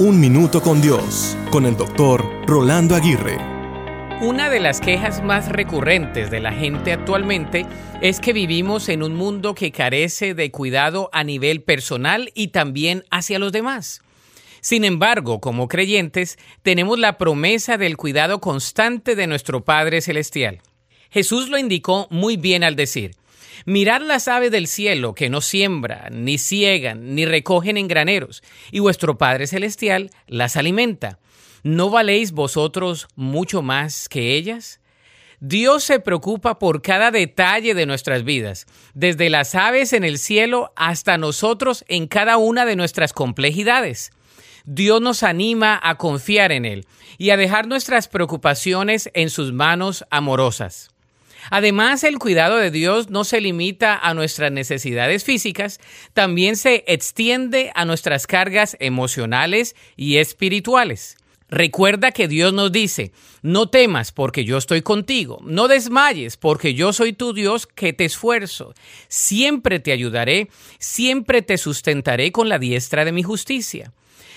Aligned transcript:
Un 0.00 0.20
Minuto 0.20 0.62
con 0.62 0.80
Dios, 0.80 1.36
con 1.50 1.66
el 1.66 1.76
doctor 1.76 2.24
Rolando 2.46 2.94
Aguirre. 2.94 3.36
Una 4.20 4.48
de 4.48 4.60
las 4.60 4.80
quejas 4.80 5.24
más 5.24 5.48
recurrentes 5.48 6.30
de 6.30 6.38
la 6.38 6.52
gente 6.52 6.92
actualmente 6.92 7.66
es 8.00 8.20
que 8.20 8.32
vivimos 8.32 8.88
en 8.90 9.02
un 9.02 9.16
mundo 9.16 9.56
que 9.56 9.72
carece 9.72 10.34
de 10.34 10.52
cuidado 10.52 11.10
a 11.12 11.24
nivel 11.24 11.62
personal 11.62 12.30
y 12.36 12.48
también 12.48 13.06
hacia 13.10 13.40
los 13.40 13.50
demás. 13.50 14.02
Sin 14.60 14.84
embargo, 14.84 15.40
como 15.40 15.66
creyentes, 15.66 16.38
tenemos 16.62 16.96
la 17.00 17.18
promesa 17.18 17.76
del 17.76 17.96
cuidado 17.96 18.40
constante 18.40 19.16
de 19.16 19.26
nuestro 19.26 19.64
Padre 19.64 20.00
Celestial. 20.00 20.60
Jesús 21.10 21.48
lo 21.48 21.58
indicó 21.58 22.06
muy 22.10 22.36
bien 22.36 22.62
al 22.62 22.76
decir, 22.76 23.16
Mirad 23.64 24.02
las 24.02 24.28
aves 24.28 24.50
del 24.50 24.66
cielo, 24.66 25.14
que 25.14 25.30
no 25.30 25.40
siembran, 25.40 26.24
ni 26.24 26.38
ciegan, 26.38 27.14
ni 27.14 27.24
recogen 27.26 27.76
en 27.76 27.88
graneros, 27.88 28.42
y 28.70 28.80
vuestro 28.80 29.18
Padre 29.18 29.46
Celestial 29.46 30.10
las 30.26 30.56
alimenta. 30.56 31.18
¿No 31.62 31.90
valéis 31.90 32.32
vosotros 32.32 33.08
mucho 33.16 33.62
más 33.62 34.08
que 34.08 34.34
ellas? 34.34 34.80
Dios 35.40 35.84
se 35.84 36.00
preocupa 36.00 36.58
por 36.58 36.82
cada 36.82 37.10
detalle 37.10 37.74
de 37.74 37.86
nuestras 37.86 38.24
vidas, 38.24 38.66
desde 38.94 39.30
las 39.30 39.54
aves 39.54 39.92
en 39.92 40.02
el 40.02 40.18
cielo 40.18 40.72
hasta 40.74 41.16
nosotros 41.16 41.84
en 41.88 42.08
cada 42.08 42.38
una 42.38 42.64
de 42.64 42.74
nuestras 42.74 43.12
complejidades. 43.12 44.10
Dios 44.64 45.00
nos 45.00 45.22
anima 45.22 45.80
a 45.82 45.96
confiar 45.96 46.52
en 46.52 46.64
Él 46.64 46.86
y 47.18 47.30
a 47.30 47.36
dejar 47.36 47.68
nuestras 47.68 48.08
preocupaciones 48.08 49.10
en 49.14 49.30
sus 49.30 49.52
manos 49.52 50.04
amorosas. 50.10 50.90
Además, 51.50 52.04
el 52.04 52.18
cuidado 52.18 52.56
de 52.56 52.70
Dios 52.70 53.10
no 53.10 53.24
se 53.24 53.40
limita 53.40 53.96
a 53.96 54.14
nuestras 54.14 54.52
necesidades 54.52 55.24
físicas, 55.24 55.80
también 56.12 56.56
se 56.56 56.84
extiende 56.86 57.72
a 57.74 57.84
nuestras 57.84 58.26
cargas 58.26 58.76
emocionales 58.80 59.74
y 59.96 60.16
espirituales. 60.16 61.16
Recuerda 61.50 62.12
que 62.12 62.28
Dios 62.28 62.52
nos 62.52 62.70
dice, 62.72 63.12
no 63.40 63.70
temas 63.70 64.12
porque 64.12 64.44
yo 64.44 64.58
estoy 64.58 64.82
contigo, 64.82 65.38
no 65.42 65.66
desmayes 65.66 66.36
porque 66.36 66.74
yo 66.74 66.92
soy 66.92 67.14
tu 67.14 67.32
Dios 67.32 67.66
que 67.66 67.94
te 67.94 68.04
esfuerzo, 68.04 68.74
siempre 69.08 69.78
te 69.78 69.92
ayudaré, 69.92 70.50
siempre 70.78 71.40
te 71.40 71.56
sustentaré 71.56 72.32
con 72.32 72.50
la 72.50 72.58
diestra 72.58 73.06
de 73.06 73.12
mi 73.12 73.22
justicia. 73.22 73.94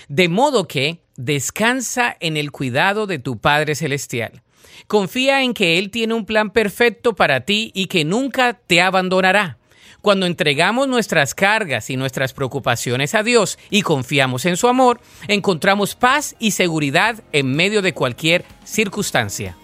De 0.08 0.30
modo 0.30 0.68
que 0.68 1.02
descansa 1.18 2.16
en 2.20 2.38
el 2.38 2.52
cuidado 2.52 3.08
de 3.08 3.20
tu 3.20 3.40
Padre 3.40 3.76
Celestial. 3.76 4.42
Confía 4.88 5.44
en 5.44 5.54
que 5.54 5.80
Él 5.80 5.92
tiene 5.92 6.14
un 6.14 6.26
plan 6.26 6.52
perfecto 6.52 7.14
para 7.14 7.42
ti 7.42 7.72
y 7.74 7.88
que 7.88 8.06
nunca 8.06 8.54
te 8.54 8.82
abandonará. 8.82 9.58
Cuando 10.02 10.26
entregamos 10.26 10.88
nuestras 10.88 11.36
cargas 11.36 11.92
y 11.92 11.98
nuestras 11.98 12.34
preocupaciones 12.34 13.14
a 13.14 13.22
Dios 13.22 13.60
y 13.70 13.84
confiamos 13.84 14.46
en 14.46 14.58
su 14.58 14.68
amor, 14.68 15.00
encontramos 15.28 15.94
paz 15.94 16.36
y 16.40 16.50
seguridad 16.52 17.22
en 17.32 17.56
medio 17.56 17.84
de 17.84 17.94
cualquier 17.94 18.44
circunstancia. 18.66 19.56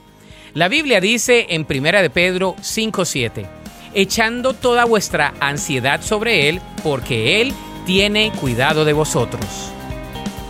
La 0.53 0.67
Biblia 0.67 1.01
dice 1.01 1.47
en 1.49 1.65
1 1.67 2.03
de 2.03 2.11
Pedro 2.11 2.55
5:7, 2.61 3.47
echando 3.95 4.53
toda 4.53 4.85
vuestra 4.85 5.33
ansiedad 5.39 6.03
sobre 6.03 6.49
Él, 6.49 6.61
porque 6.83 7.41
Él 7.41 7.51
tiene 7.87 8.31
cuidado 8.39 8.85
de 8.85 8.93
vosotros. 8.93 9.43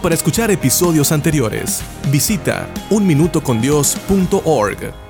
Para 0.04 0.16
escuchar 0.16 0.52
episodios 0.52 1.14
anteriores, 1.14 1.82
visita 2.12 2.68
unminutocondios.org. 2.90 5.07